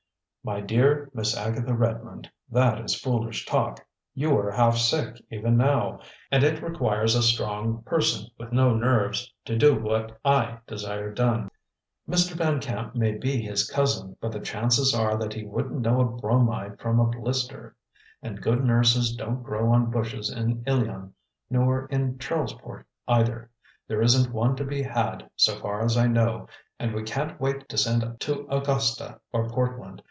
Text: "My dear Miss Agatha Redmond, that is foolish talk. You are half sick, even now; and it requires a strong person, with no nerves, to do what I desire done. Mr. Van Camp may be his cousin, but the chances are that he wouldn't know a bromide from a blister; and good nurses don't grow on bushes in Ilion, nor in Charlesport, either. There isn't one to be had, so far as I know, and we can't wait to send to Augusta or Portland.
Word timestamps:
"My 0.43 0.59
dear 0.59 1.07
Miss 1.13 1.37
Agatha 1.37 1.75
Redmond, 1.75 2.27
that 2.49 2.83
is 2.83 2.99
foolish 2.99 3.45
talk. 3.45 3.85
You 4.15 4.35
are 4.39 4.49
half 4.49 4.75
sick, 4.75 5.23
even 5.29 5.55
now; 5.55 5.99
and 6.31 6.43
it 6.43 6.63
requires 6.63 7.13
a 7.13 7.21
strong 7.21 7.83
person, 7.83 8.25
with 8.39 8.51
no 8.51 8.73
nerves, 8.73 9.31
to 9.45 9.55
do 9.55 9.79
what 9.79 10.17
I 10.25 10.57
desire 10.65 11.13
done. 11.13 11.47
Mr. 12.09 12.31
Van 12.31 12.59
Camp 12.59 12.95
may 12.95 13.19
be 13.19 13.39
his 13.39 13.69
cousin, 13.69 14.17
but 14.19 14.31
the 14.31 14.39
chances 14.39 14.95
are 14.95 15.15
that 15.19 15.35
he 15.35 15.45
wouldn't 15.45 15.81
know 15.81 16.01
a 16.01 16.05
bromide 16.05 16.79
from 16.79 16.99
a 16.99 17.05
blister; 17.05 17.75
and 18.23 18.41
good 18.41 18.63
nurses 18.65 19.15
don't 19.15 19.43
grow 19.43 19.71
on 19.71 19.91
bushes 19.91 20.31
in 20.31 20.63
Ilion, 20.65 21.13
nor 21.51 21.85
in 21.91 22.17
Charlesport, 22.17 22.85
either. 23.07 23.51
There 23.87 24.01
isn't 24.01 24.33
one 24.33 24.55
to 24.55 24.63
be 24.65 24.81
had, 24.81 25.29
so 25.35 25.59
far 25.59 25.83
as 25.83 25.97
I 25.97 26.07
know, 26.07 26.47
and 26.79 26.95
we 26.95 27.03
can't 27.03 27.39
wait 27.39 27.69
to 27.69 27.77
send 27.77 28.19
to 28.21 28.47
Augusta 28.49 29.19
or 29.31 29.47
Portland. 29.47 29.99